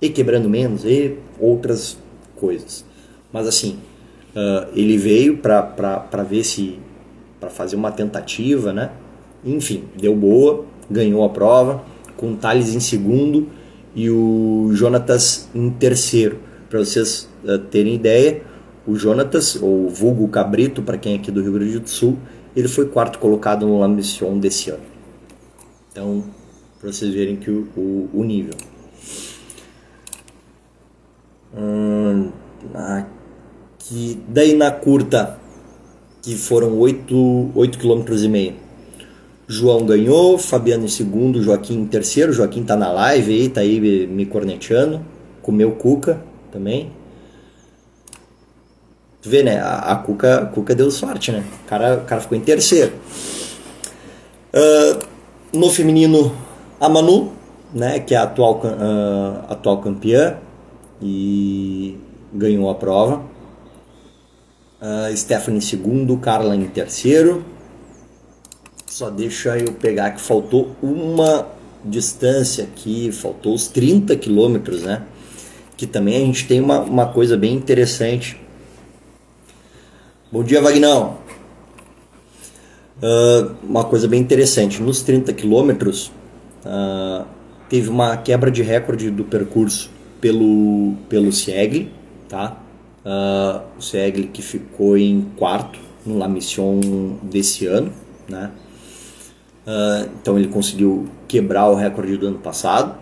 [0.00, 1.96] e quebrando menos e outras
[2.36, 2.84] coisas.
[3.32, 3.78] Mas assim,
[4.34, 6.78] uh, ele veio para ver se
[7.48, 8.90] para fazer uma tentativa, né?
[9.44, 11.82] Enfim, deu boa, ganhou a prova,
[12.16, 13.48] com o Thales em segundo
[13.94, 16.38] e o Jonatas em terceiro.
[16.68, 18.42] Para vocês uh, terem ideia,
[18.86, 22.18] o Jonatas, ou vulgo Cabrito, para quem é aqui do Rio Grande do Sul,
[22.54, 24.82] ele foi quarto colocado no La Mission desse ano.
[25.90, 26.24] Então,
[26.78, 28.54] para vocês verem que o, o, o nível.
[31.56, 32.30] Hum,
[32.74, 35.38] aqui, daí na curta,
[36.22, 38.54] que foram 8, 8 km e meio.
[39.46, 42.32] João ganhou, Fabiano em segundo, Joaquim em terceiro.
[42.32, 45.00] Joaquim tá na live aí, tá aí me corneteando.
[45.40, 46.20] Comeu Cuca
[46.52, 46.92] também.
[49.22, 49.58] Tu vê, né?
[49.58, 51.42] A, a Cuca, a Cuca deu sorte, né?
[51.64, 52.92] O cara, o cara ficou em terceiro.
[54.54, 54.98] Uh,
[55.56, 56.34] no feminino,
[56.78, 57.32] a Manu,
[57.72, 58.00] né?
[58.00, 60.36] Que é a atual, uh, atual campeã.
[61.00, 61.96] E
[62.34, 63.22] ganhou a prova.
[64.80, 67.44] Uh, Stephanie em segundo, Carla em terceiro.
[68.86, 71.46] Só deixa eu pegar que faltou uma
[71.84, 75.02] distância aqui, faltou os 30 quilômetros, né?
[75.76, 78.40] Que também a gente tem uma, uma coisa bem interessante.
[80.30, 81.18] Bom dia, Vagnão.
[83.02, 86.10] Uh, uma coisa bem interessante, nos 30 quilômetros
[86.66, 87.24] uh,
[87.68, 89.88] teve uma quebra de recorde do percurso
[90.20, 91.92] pelo, pelo Siegli,
[92.28, 92.60] tá?
[93.08, 96.78] Uh, o Siegli que ficou em quarto no La Mission
[97.22, 97.90] desse ano,
[98.28, 98.50] né?
[99.66, 102.98] Uh, então ele conseguiu quebrar o recorde do ano passado.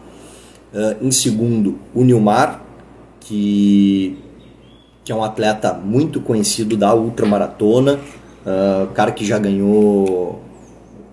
[0.73, 2.64] Uh, em segundo, o Nilmar,
[3.19, 4.16] que,
[5.05, 10.40] que é um atleta muito conhecido da ultramaratona, uh, cara que já ganhou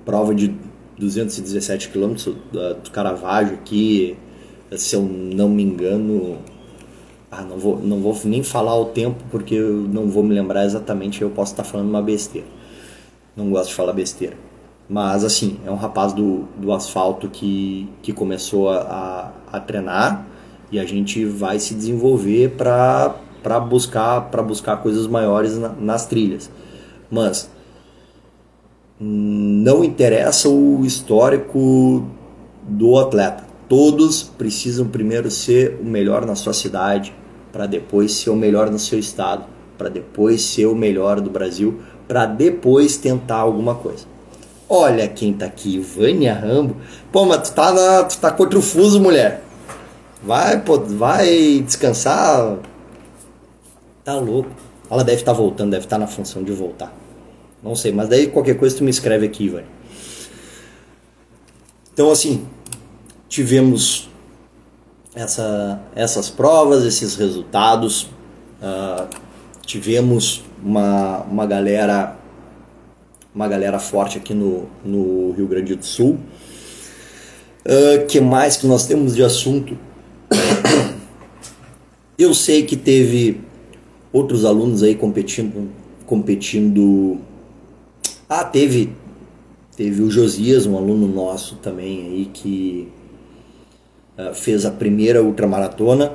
[0.05, 0.55] prova de
[0.99, 2.13] 217 km
[2.51, 4.15] do Caravaggio aqui,
[4.75, 6.37] se eu não me engano.
[7.35, 10.65] Ah, não vou, não vou nem falar o tempo porque eu não vou me lembrar
[10.65, 12.45] exatamente, eu posso estar falando uma besteira.
[13.35, 14.35] Não gosto de falar besteira.
[14.87, 20.27] Mas, assim, é um rapaz do, do asfalto que, que começou a, a, treinar
[20.71, 26.51] e a gente vai se desenvolver para buscar, buscar coisas maiores na, nas trilhas.
[27.09, 27.49] Mas
[28.99, 32.05] não interessa o histórico
[32.61, 33.43] do atleta.
[33.67, 37.13] Todos precisam primeiro ser o melhor na sua cidade,
[37.53, 39.45] para depois ser o melhor no seu estado,
[39.77, 44.05] para depois ser o melhor do Brasil, para depois tentar alguma coisa.
[44.67, 46.75] Olha quem tá aqui, Vânia Rambo.
[47.11, 49.43] Pô, mas tu tá, na, tu tá contra o fuso, mulher.
[50.23, 52.57] Vai, pô, vai descansar.
[54.03, 54.49] Tá louco.
[54.89, 56.91] Ela deve estar tá voltando, deve estar tá na função de voltar.
[57.61, 59.67] Não sei, mas daí qualquer coisa tu me escreve aqui, Vânia.
[61.93, 62.47] Então, assim,
[63.29, 64.09] tivemos
[65.15, 68.09] essa, essas provas, esses resultados.
[68.61, 69.07] Uh,
[69.65, 72.17] tivemos uma, uma galera
[73.33, 76.19] uma galera forte aqui no, no Rio Grande do Sul.
[77.65, 79.77] Uh, que mais que nós temos de assunto?
[82.17, 83.41] Eu sei que teve
[84.11, 85.69] outros alunos aí competindo,
[86.05, 87.17] competindo.
[88.29, 88.93] Ah, teve,
[89.75, 92.87] teve o Josias, um aluno nosso também aí que
[94.33, 96.13] fez a primeira ultramaratona.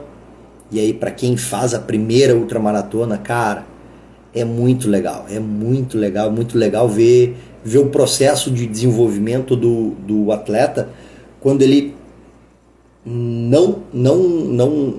[0.70, 3.66] E aí para quem faz a primeira ultramaratona, cara,
[4.34, 9.90] é muito legal, é muito legal, muito legal ver, ver o processo de desenvolvimento do,
[10.06, 10.90] do atleta
[11.40, 11.94] quando ele
[13.04, 14.94] não, não, não,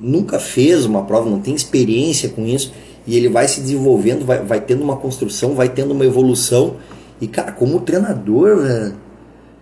[0.00, 2.72] nunca fez uma prova, não tem experiência com isso
[3.06, 6.76] e ele vai se desenvolvendo, vai, vai tendo uma construção, vai tendo uma evolução
[7.20, 8.94] e cara, como treinador, velho,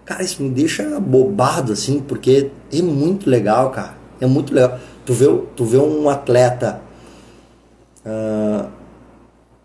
[0.04, 4.78] cara, isso me deixa bobado assim, porque é muito legal, cara, é muito legal.
[5.04, 6.80] Tu vê, tu vê um atleta
[8.04, 8.68] uh,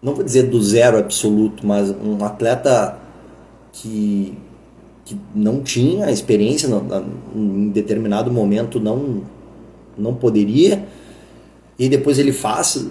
[0.01, 2.97] não vou dizer do zero absoluto, mas um atleta
[3.73, 4.37] que,
[5.03, 9.23] que não tinha experiência não, em determinado momento não
[9.97, 10.87] não poderia
[11.77, 12.87] e depois ele faz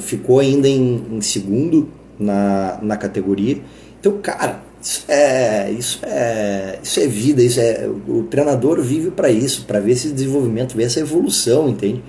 [0.00, 3.62] ficou ainda em, em segundo na, na categoria
[3.98, 9.30] então cara isso é isso é isso é vida isso é o treinador vive para
[9.30, 12.02] isso para ver esse desenvolvimento ver essa evolução entende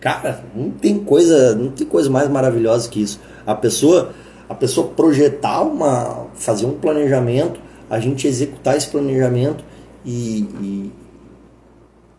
[0.00, 4.12] cara não tem coisa não tem coisa mais maravilhosa que isso a pessoa,
[4.46, 9.64] a pessoa projetar uma, fazer um planejamento, a gente executar esse planejamento
[10.04, 10.92] e, e,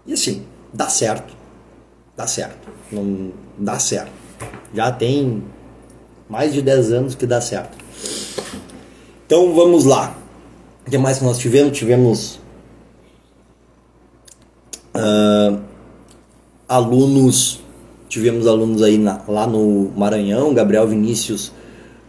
[0.08, 0.44] e assim,
[0.74, 1.36] dá certo.
[2.18, 2.68] Dá certo.
[2.92, 4.12] Não dá certo.
[4.74, 5.44] Já tem
[6.28, 7.78] mais de 10 anos que dá certo.
[9.30, 10.18] Então vamos lá.
[10.88, 11.78] O que mais que nós tivemos?
[11.78, 12.40] Tivemos
[14.96, 15.62] uh,
[16.68, 17.62] alunos
[18.10, 21.50] Tivemos alunos aí na, lá no Maranhão, Gabriel Vinícius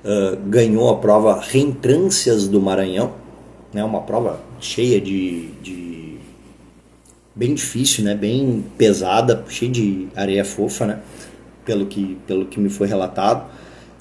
[0.03, 3.13] uh, ganhou a prova Reentrâncias do Maranhão,
[3.71, 6.17] né, uma prova cheia de, de,
[7.35, 11.01] bem difícil, né, bem pesada, cheia de areia fofa, né,
[11.67, 13.45] pelo que, pelo que me foi relatado.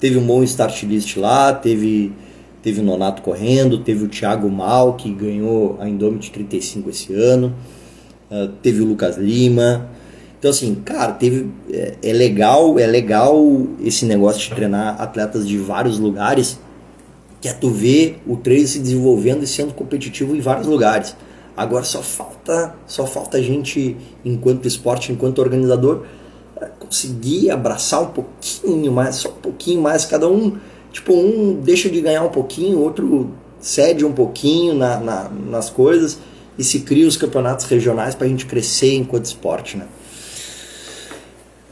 [0.00, 2.14] Teve um bom start list lá, teve
[2.62, 7.54] teve o Nonato correndo, teve o Thiago Mal que ganhou a Indomit 35 esse ano,
[8.30, 9.88] uh, teve o Lucas Lima,
[10.40, 11.50] então, assim, cara, teve.
[11.70, 13.38] É, é, legal, é legal
[13.78, 16.58] esse negócio de treinar atletas de vários lugares,
[17.42, 21.14] que é tu ver o trade se desenvolvendo e sendo competitivo em vários lugares.
[21.54, 23.94] Agora só falta, só falta a gente,
[24.24, 26.04] enquanto esporte, enquanto organizador,
[26.78, 30.56] conseguir abraçar um pouquinho mais, só um pouquinho mais, cada um,
[30.92, 36.18] tipo, um deixa de ganhar um pouquinho, outro cede um pouquinho na, na nas coisas
[36.58, 39.86] e se cria os campeonatos regionais para a gente crescer enquanto esporte, né?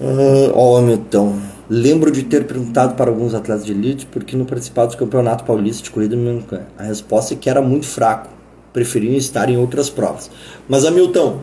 [0.01, 4.45] Uh, ó, Milton, lembro de ter perguntado para alguns atletas de elite por que não
[4.45, 6.45] participaram do campeonato paulista de corrida no
[6.79, 8.29] A resposta é que era muito fraco,
[8.73, 10.31] preferiam estar em outras provas.
[10.69, 11.41] Mas, Hamilton,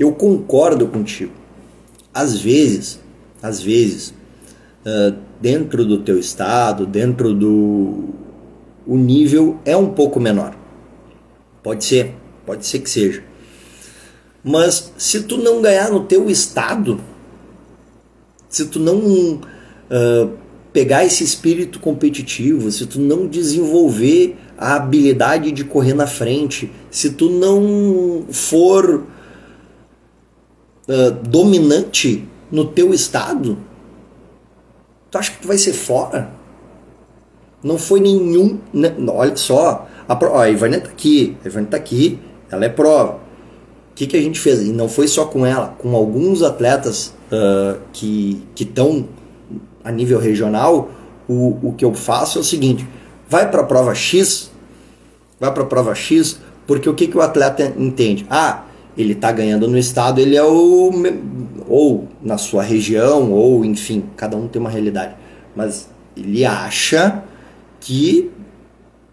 [0.00, 1.32] eu concordo contigo.
[2.14, 2.98] Às vezes,
[3.42, 4.14] às vezes,
[4.86, 8.10] uh, dentro do teu estado, dentro do
[8.86, 10.56] o nível é um pouco menor.
[11.62, 12.14] Pode ser,
[12.44, 13.22] pode ser que seja.
[14.42, 17.00] Mas se tu não ganhar no teu estado,
[18.48, 20.32] se tu não uh,
[20.72, 27.10] pegar esse espírito competitivo, se tu não desenvolver a habilidade de correr na frente, se
[27.10, 29.04] tu não for
[30.88, 33.56] uh, dominante no teu estado,
[35.12, 36.30] tu acha que tu vai ser fora?
[37.62, 38.58] Não foi nenhum.
[38.72, 42.18] Né, olha só, a, ó, a tá aqui, a tá aqui,
[42.50, 43.20] ela é prova.
[43.92, 44.62] O que, que a gente fez?
[44.62, 49.06] E não foi só com ela, com alguns atletas uh, que estão
[49.84, 50.90] a nível regional,
[51.28, 52.88] o, o que eu faço é o seguinte:
[53.28, 54.50] vai para a prova X,
[55.38, 58.26] vai para a prova X, porque o que, que o atleta entende?
[58.30, 58.64] Ah,
[58.96, 60.90] ele está ganhando no estado, ele é o.
[61.68, 65.14] ou na sua região, ou enfim, cada um tem uma realidade.
[65.54, 67.22] Mas ele acha
[67.80, 68.30] que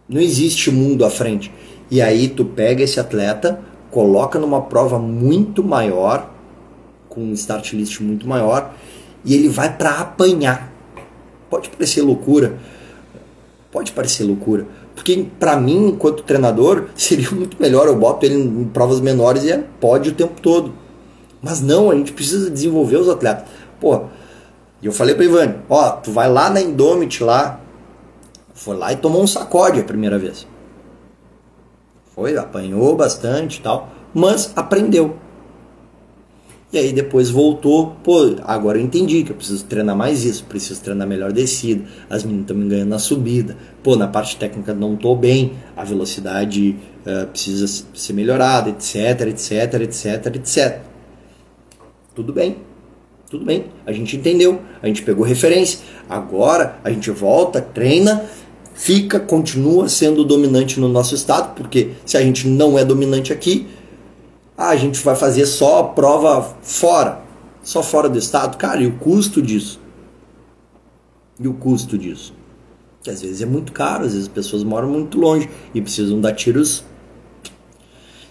[0.07, 1.51] não existe mundo à frente.
[1.89, 6.29] E aí tu pega esse atleta, coloca numa prova muito maior,
[7.07, 8.73] com um start list muito maior
[9.25, 10.71] e ele vai para apanhar.
[11.49, 12.57] Pode parecer loucura,
[13.71, 14.67] pode parecer loucura,
[14.99, 19.51] porque para mim, enquanto treinador, seria muito melhor eu boto ele em provas menores e
[19.51, 20.73] é pode o tempo todo.
[21.41, 23.45] Mas não, a gente precisa desenvolver os atletas.
[23.79, 24.01] Pô,
[24.81, 27.61] e eu falei para Ivane, ó, tu vai lá na Indomit lá,
[28.53, 30.45] foi lá e tomou um sacode a primeira vez.
[32.13, 35.15] Foi, apanhou bastante e tal, mas aprendeu.
[36.71, 40.79] E aí depois voltou, pô, agora eu entendi que eu preciso treinar mais isso, preciso
[40.81, 44.93] treinar melhor descida, as meninas estão me ganhando na subida, pô, na parte técnica não
[44.93, 46.75] estou bem, a velocidade
[47.07, 50.81] uh, precisa ser melhorada, etc, etc, etc, etc.
[52.13, 52.57] Tudo bem,
[53.31, 58.25] tudo bem, a gente entendeu, a gente pegou referência, agora a gente volta, treina,
[58.75, 63.65] fica, continua sendo dominante no nosso estado, porque se a gente não é dominante aqui,
[64.61, 67.21] ah, a gente vai fazer só prova fora,
[67.63, 68.57] só fora do estado.
[68.57, 69.79] Cara, e o custo disso?
[71.39, 72.33] E o custo disso?
[73.01, 76.19] Que às vezes é muito caro, às vezes as pessoas moram muito longe e precisam
[76.19, 76.83] dar tiros.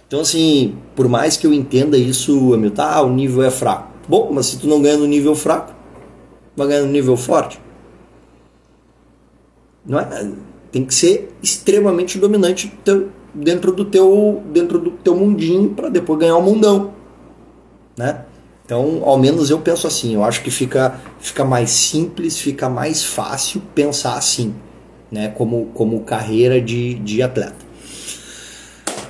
[0.06, 3.90] Então, assim, por mais que eu entenda isso, Hamilton, ah, o nível é fraco.
[4.06, 5.74] Bom, mas se tu não ganha no nível fraco,
[6.54, 7.58] vai ganhar no nível forte.
[9.82, 10.30] Não é?
[10.70, 12.68] Tem que ser extremamente dominante
[13.34, 16.92] dentro do teu dentro do teu mundinho para depois ganhar o um mundão,
[17.96, 18.24] né?
[18.64, 23.02] Então, ao menos eu penso assim, eu acho que fica fica mais simples, fica mais
[23.02, 24.54] fácil pensar assim,
[25.10, 27.66] né, como como carreira de, de atleta.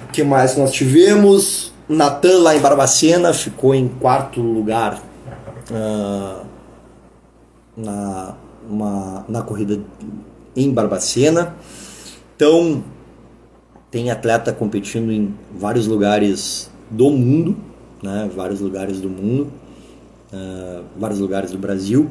[0.09, 1.72] O que mais nós tivemos?
[1.88, 5.02] Natan lá em Barbacena ficou em quarto lugar
[5.70, 6.46] uh,
[7.76, 8.35] na,
[8.68, 9.81] uma, na corrida
[10.54, 11.57] em Barbacena.
[12.37, 12.85] Então,
[13.90, 17.57] tem atleta competindo em vários lugares do mundo,
[18.03, 18.31] né?
[18.35, 19.48] vários lugares do mundo,
[20.33, 22.09] uh, vários lugares do Brasil.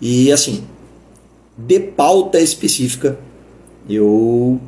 [0.00, 0.64] E assim,
[1.56, 3.18] de pauta específica,
[3.88, 4.60] eu,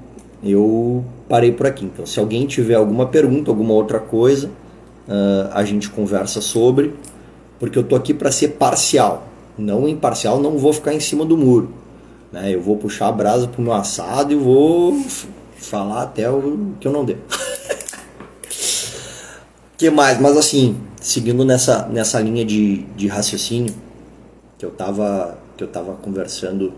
[0.42, 1.84] eu parei por aqui.
[1.84, 4.48] Então, se alguém tiver alguma pergunta, alguma outra coisa,
[5.08, 6.94] uh, a gente conversa sobre,
[7.58, 9.26] porque eu tô aqui para ser parcial.
[9.58, 11.70] Não imparcial, não vou ficar em cima do muro.
[12.30, 12.54] Né?
[12.54, 14.98] Eu vou puxar a brasa pro meu assado e vou
[15.58, 17.20] falar até o que eu não devo.
[19.76, 20.20] que mais?
[20.20, 23.74] Mas assim, seguindo nessa, nessa linha de, de raciocínio
[24.58, 26.72] que eu tava que eu tava conversando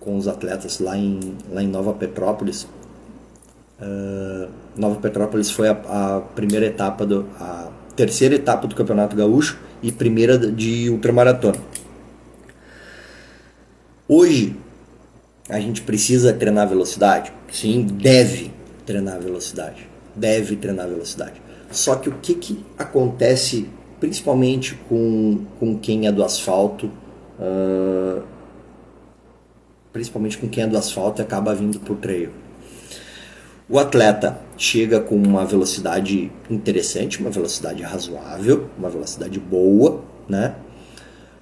[0.00, 2.66] com os atletas lá em, lá em Nova Petrópolis.
[3.80, 9.58] Uh, Nova Petrópolis foi a, a, primeira etapa do a terceira etapa do Campeonato Gaúcho
[9.82, 11.58] e primeira de ultramaratona.
[14.08, 14.56] Hoje
[15.52, 17.32] a gente precisa treinar velocidade?
[17.50, 18.52] Sim, deve
[18.86, 19.86] treinar velocidade.
[20.14, 21.40] Deve treinar velocidade.
[21.70, 23.68] Só que o que, que acontece
[24.00, 26.90] principalmente com, com quem é do asfalto
[27.38, 28.22] uh,
[29.92, 32.30] principalmente com quem é do asfalto, acaba vindo por trail.
[33.68, 40.54] O atleta chega com uma velocidade interessante, uma velocidade razoável, uma velocidade boa, né?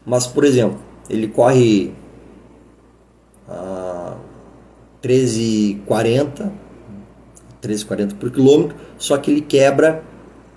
[0.04, 1.92] Mas, por exemplo, ele corre
[3.48, 3.89] a
[5.02, 6.50] 13,40
[7.60, 10.02] 13,40 por quilômetro, só que ele quebra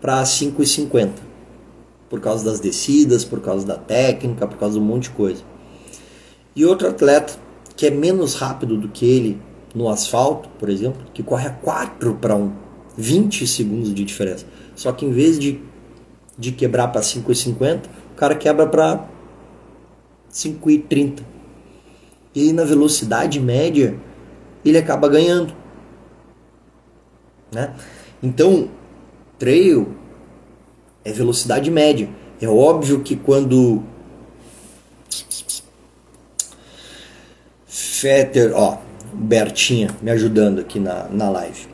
[0.02, 1.12] para 5,50
[2.10, 5.44] por causa das descidas, por causa da técnica, por causa de um monte de coisa.
[6.56, 7.34] E outro atleta
[7.76, 9.42] que é menos rápido do que ele
[9.74, 12.52] no asfalto, por exemplo, que corre a 4 para 1,
[12.96, 14.46] 20 segundos de diferença.
[14.76, 15.60] Só que em vez de,
[16.38, 17.82] de quebrar para 5,50,
[18.12, 19.10] o cara quebra para
[20.32, 21.22] 5,30.
[22.36, 23.98] E na velocidade média
[24.70, 25.54] ele acaba ganhando.
[27.52, 27.74] Né?
[28.22, 28.70] Então,
[29.38, 29.96] trail
[31.04, 32.10] é velocidade média.
[32.42, 33.84] É óbvio que quando
[38.04, 38.78] Fetter, ó,
[39.14, 41.68] Bertinha me ajudando aqui na, na live.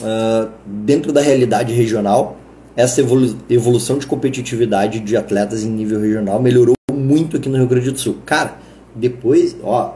[0.00, 2.36] Uh, dentro da realidade regional,
[2.76, 7.66] essa evolu evolução de competitividade de atletas em nível regional melhorou muito aqui no Rio
[7.66, 8.18] Grande do Sul.
[8.24, 8.58] Cara,
[8.94, 9.94] depois, ó,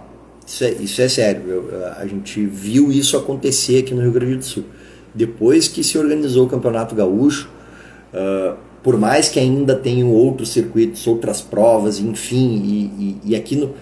[0.51, 4.35] isso é, isso é sério, eu, a gente viu isso acontecer aqui no Rio Grande
[4.35, 4.65] do Sul.
[5.15, 7.49] Depois que se organizou o Campeonato Gaúcho,
[8.13, 13.55] uh, por mais que ainda tenham outros circuitos, outras provas, enfim, e, e, e aqui
[13.55, 13.77] no.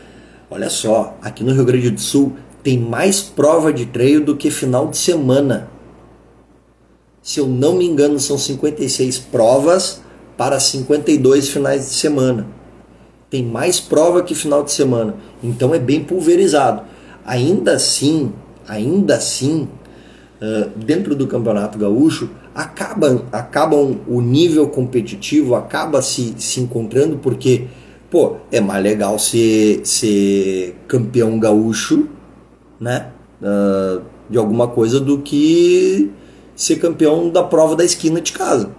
[0.50, 4.50] Olha só, aqui no Rio Grande do Sul tem mais prova de treino do que
[4.50, 5.70] final de semana.
[7.22, 10.02] Se eu não me engano, são 56 provas
[10.36, 12.57] para 52 finais de semana.
[13.30, 15.14] Tem mais prova que final de semana.
[15.42, 16.82] Então é bem pulverizado.
[17.24, 18.32] Ainda assim,
[18.66, 19.68] ainda assim,
[20.76, 27.66] dentro do Campeonato Gaúcho, acabam, acabam o nível competitivo acaba se, se encontrando porque
[28.10, 32.08] pô, é mais legal ser, ser campeão gaúcho
[32.80, 33.10] né?
[33.40, 36.10] Uh, de alguma coisa do que
[36.54, 38.70] ser campeão da prova da esquina de casa.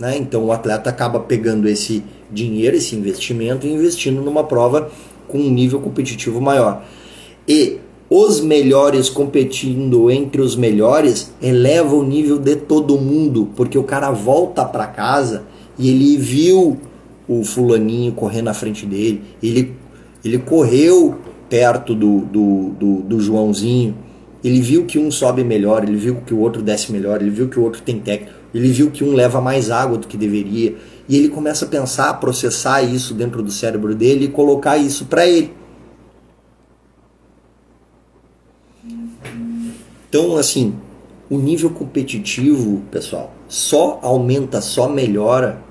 [0.00, 0.16] Né?
[0.16, 2.02] Então o atleta acaba pegando esse
[2.32, 4.90] dinheiro, esse investimento e investindo numa prova
[5.28, 6.84] com um nível competitivo maior.
[7.46, 7.78] E
[8.08, 14.10] os melhores competindo entre os melhores eleva o nível de todo mundo, porque o cara
[14.10, 15.44] volta para casa
[15.78, 16.76] e ele viu
[17.26, 19.72] o fulaninho correr na frente dele, ele,
[20.22, 21.16] ele correu
[21.48, 23.96] perto do, do, do, do Joãozinho,
[24.44, 27.48] ele viu que um sobe melhor, ele viu que o outro desce melhor, ele viu
[27.48, 30.76] que o outro tem técnica, ele viu que um leva mais água do que deveria,
[31.08, 35.26] e ele começa a pensar, processar isso dentro do cérebro dele e colocar isso para
[35.26, 35.52] ele.
[40.08, 40.74] Então, assim,
[41.30, 45.62] o nível competitivo, pessoal, só aumenta, só melhora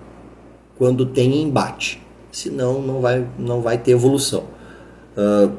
[0.77, 2.01] quando tem embate.
[2.31, 4.45] Senão não vai, não vai ter evolução.
[5.15, 5.51] Uh,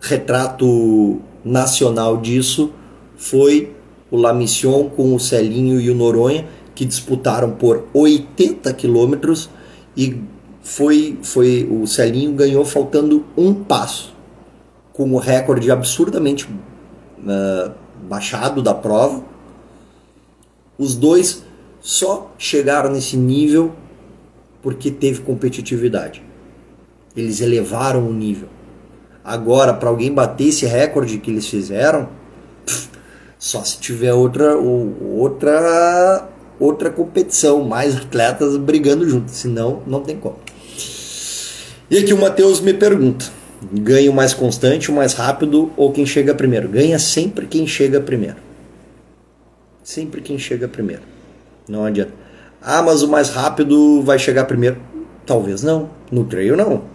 [0.00, 2.72] retrato nacional disso
[3.16, 3.74] foi
[4.10, 9.50] o La Mission com o Celinho e o Noronha, que disputaram por 80 quilômetros
[9.96, 10.22] e
[10.62, 14.14] foi, foi o Celinho ganhou faltando um passo,
[14.92, 17.72] com o recorde absurdamente uh,
[18.08, 19.22] baixado da prova.
[20.78, 21.42] Os dois
[21.80, 23.72] só chegaram nesse nível
[24.62, 26.22] porque teve competitividade.
[27.16, 28.48] Eles elevaram o nível.
[29.24, 32.08] Agora, para alguém bater esse recorde que eles fizeram,
[33.38, 36.28] só se tiver outra, outra,
[36.62, 40.36] outra competição, mais atletas brigando juntos, senão não tem como.
[41.90, 43.26] E aqui o Matheus me pergunta:
[43.72, 46.68] ganha o mais constante, o mais rápido ou quem chega primeiro?
[46.68, 48.36] Ganha sempre quem chega primeiro.
[49.82, 51.02] Sempre quem chega primeiro.
[51.68, 52.12] Não adianta.
[52.60, 54.76] Ah, mas o mais rápido vai chegar primeiro?
[55.26, 55.90] Talvez não.
[56.10, 56.92] No trail não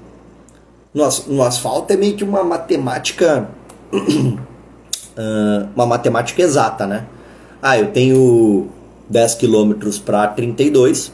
[0.97, 3.47] no, no asfalto é meio que uma matemática.
[5.75, 7.05] uma matemática exata, né?
[7.61, 8.69] Ah, eu tenho
[9.09, 9.73] 10 km
[10.05, 11.11] para 32.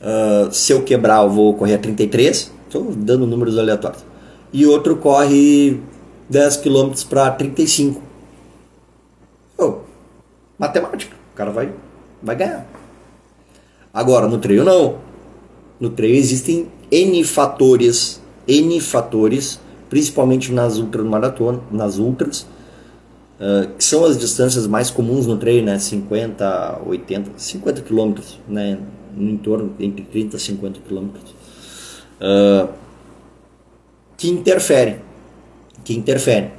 [0.00, 2.52] Uh, se eu quebrar, eu vou correr a 33.
[2.66, 4.04] Estou dando números aleatórios.
[4.52, 5.80] E outro corre
[6.28, 8.02] 10 km para 35.
[9.58, 9.76] Oh,
[10.58, 11.16] matemática.
[11.32, 11.72] O cara vai,
[12.22, 12.66] vai ganhar.
[13.92, 14.98] Agora, no treino não.
[15.78, 22.46] No treino existem N fatores N fatores, principalmente nas ultramaratonas, nas ultras,
[23.42, 25.78] uh, que são as distâncias mais comuns no treino, né?
[25.78, 28.78] 50, 80, 50 quilômetros, né?
[29.16, 31.34] No entorno entre 30 e 50 quilômetros.
[32.20, 32.68] Uh,
[34.16, 34.98] que interferem,
[35.84, 36.52] que interferem.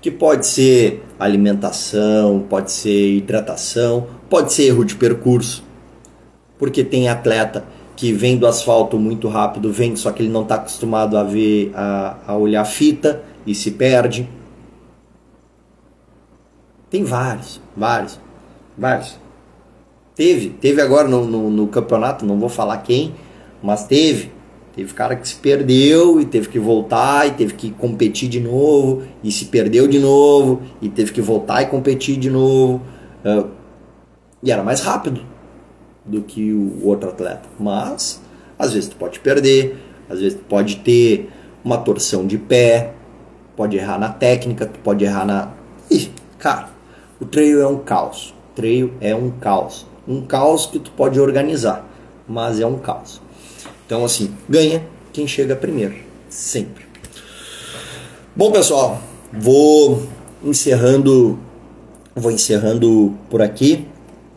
[0.00, 5.62] Que pode ser alimentação, pode ser hidratação, pode ser erro de percurso,
[6.58, 7.64] porque tem atleta
[7.94, 11.70] que vem do asfalto muito rápido, vem, só que ele não está acostumado a ver,
[11.74, 14.28] a, a olhar fita e se perde.
[16.92, 18.20] Tem vários, vários,
[18.76, 19.18] vários.
[20.14, 23.14] Teve, teve agora no, no, no, campeonato, não vou falar quem,
[23.62, 24.30] mas teve.
[24.76, 29.04] Teve cara que se perdeu e teve que voltar e teve que competir de novo
[29.24, 32.82] e se perdeu de novo e teve que voltar e competir de novo.
[33.24, 33.48] Uh,
[34.42, 35.22] e era mais rápido
[36.04, 37.48] do que o outro atleta.
[37.58, 38.20] Mas
[38.58, 39.78] às vezes tu pode perder,
[40.10, 41.30] às vezes tu pode ter
[41.64, 42.92] uma torção de pé,
[43.56, 45.52] pode errar na técnica, tu pode errar na.
[45.90, 46.68] Ih, cara,
[47.22, 48.34] o trail é um caos.
[48.50, 49.86] O trail é um caos.
[50.08, 51.88] Um caos que tu pode organizar,
[52.26, 53.20] mas é um caos.
[53.86, 55.94] Então, assim, ganha quem chega primeiro,
[56.28, 56.84] sempre.
[58.34, 59.00] Bom, pessoal,
[59.32, 60.02] vou
[60.42, 61.38] encerrando,
[62.12, 63.86] vou encerrando por aqui.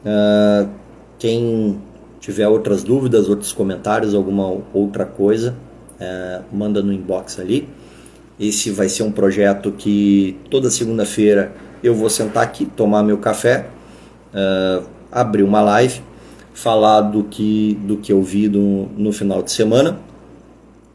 [0.05, 0.69] Uh,
[1.17, 1.81] quem
[2.19, 5.55] tiver outras dúvidas, outros comentários, alguma outra coisa,
[5.99, 7.67] uh, manda no inbox ali.
[8.39, 13.67] Esse vai ser um projeto que toda segunda-feira eu vou sentar aqui, tomar meu café,
[14.33, 16.01] uh, abrir uma live
[16.55, 19.99] falar do que, do que eu vi no, no final de semana,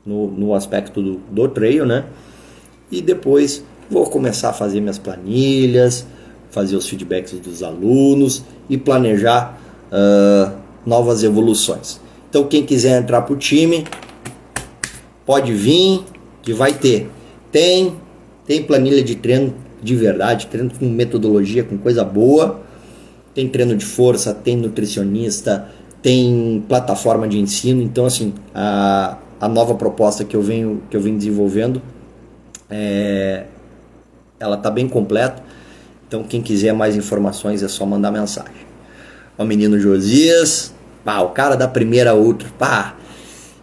[0.05, 2.07] no, no aspecto do, do trail, né?
[2.91, 6.07] E depois vou começar a fazer minhas planilhas,
[6.51, 9.61] fazer os feedbacks dos alunos e planejar
[9.93, 10.51] uh,
[10.85, 12.01] novas evoluções.
[12.31, 13.85] Então, quem quiser entrar para o time,
[15.27, 16.03] pode vir,
[16.43, 17.11] que vai ter.
[17.53, 17.95] Tem,
[18.47, 22.61] tem planilha de treino de verdade, treino com metodologia, com coisa boa.
[23.35, 25.69] Tem treino de força, tem nutricionista,
[26.03, 27.83] tem plataforma de ensino.
[27.83, 31.81] Então, assim, a, a nova proposta que eu venho, que eu venho desenvolvendo,
[32.69, 33.45] é,
[34.39, 35.43] ela está bem completa.
[36.07, 38.69] Então, quem quiser mais informações é só mandar mensagem.
[39.39, 40.75] O menino Josias,
[41.05, 42.97] pá, o cara da primeira outra, pá,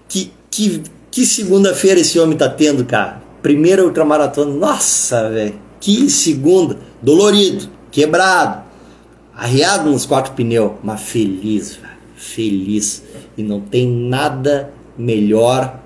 [0.07, 3.21] que, que, que segunda-feira esse homem tá tendo, cara?
[3.41, 5.55] Primeira ultramaratona, nossa, velho,
[5.87, 8.61] que segunda, dolorido, quebrado,
[9.33, 11.79] arriado nos quatro pneus, mas feliz,
[12.13, 13.03] feliz.
[13.37, 15.79] E não tem nada melhor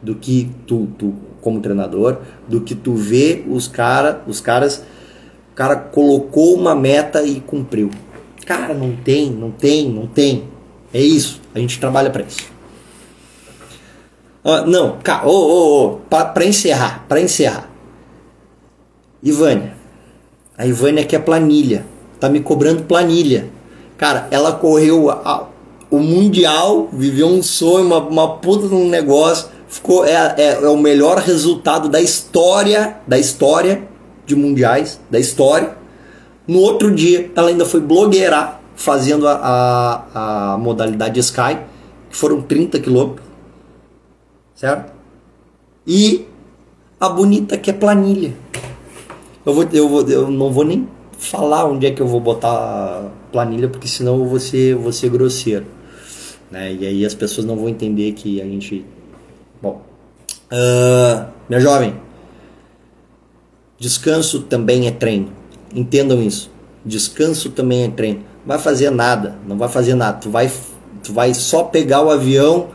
[0.00, 4.82] do que tu, tu como treinador, do que tu ver os cara, os caras,
[5.52, 7.90] o cara colocou uma meta e cumpriu.
[8.46, 10.44] Cara, não tem, não tem, não tem.
[10.94, 11.42] É isso.
[11.54, 12.50] A gente trabalha para isso.
[14.42, 17.71] Ah, não, cara, oh, para encerrar, para encerrar.
[19.22, 19.74] Ivânia.
[20.56, 21.84] A Ivânia quer planilha
[22.22, 23.48] tá me cobrando planilha.
[23.98, 25.48] Cara, ela correu a,
[25.90, 29.48] o Mundial, viveu um sonho, uma, uma puta de um negócio.
[29.66, 33.82] Ficou, é, é, é, o melhor resultado da história, da história
[34.24, 35.76] de mundiais, da história.
[36.46, 39.32] No outro dia, ela ainda foi blogueirar, fazendo a,
[40.14, 41.58] a, a modalidade Sky,
[42.08, 43.26] que foram 30 quilômetros.
[44.54, 44.92] Certo?
[45.84, 46.24] E
[47.00, 48.32] a bonita que é planilha.
[49.44, 50.88] Eu, vou, eu, vou, eu não vou nem
[51.18, 55.10] falar onde é que eu vou botar planilha, porque senão eu vou ser, vou ser
[55.10, 55.66] grosseiro.
[56.50, 56.74] Né?
[56.74, 58.84] E aí as pessoas não vão entender que a gente.
[59.60, 59.82] Bom.
[60.52, 61.94] Uh, minha jovem,
[63.78, 65.32] descanso também é treino.
[65.74, 66.50] Entendam isso.
[66.84, 68.20] Descanso também é treino.
[68.40, 70.18] Não vai fazer nada, não vai fazer nada.
[70.18, 70.50] Tu vai,
[71.02, 72.68] tu vai só pegar o avião,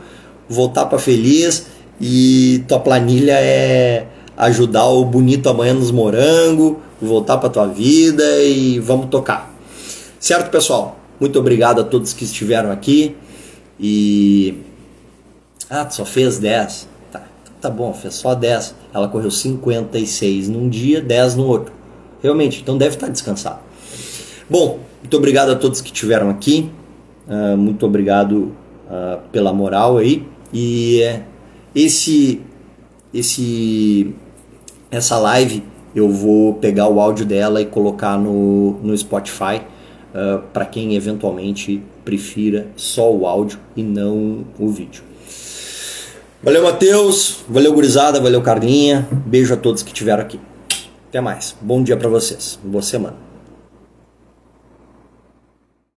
[0.48, 1.66] voltar para feliz
[2.00, 4.06] e tua planilha é
[4.38, 9.52] ajudar o bonito amanhã nos morango, voltar para tua vida e vamos tocar.
[10.20, 10.96] Certo, pessoal?
[11.18, 13.16] Muito obrigado a todos que estiveram aqui.
[13.80, 14.54] E.
[15.68, 16.88] Ah, tu só fez 10.
[17.10, 17.22] Tá,
[17.60, 18.76] tá bom, fez só 10.
[18.94, 21.72] Ela correu 56 num dia, 10 no outro.
[22.22, 23.58] Realmente, então deve estar descansado.
[24.48, 26.70] Bom, muito obrigado a todos que estiveram aqui.
[27.26, 28.52] Uh, muito obrigado
[28.88, 30.26] uh, pela moral aí.
[30.52, 31.22] E uh,
[31.74, 32.40] esse,
[33.12, 34.14] esse,
[34.90, 35.62] essa live
[35.94, 39.62] eu vou pegar o áudio dela e colocar no, no Spotify
[40.14, 45.02] uh, para quem eventualmente prefira só o áudio e não o vídeo.
[46.42, 47.40] Valeu, Matheus.
[47.48, 48.20] Valeu, gurizada.
[48.20, 49.08] Valeu, Carlinha.
[49.26, 50.38] Beijo a todos que estiveram aqui.
[51.08, 51.56] Até mais.
[51.60, 52.58] Bom dia para vocês.
[52.62, 53.27] Boa semana.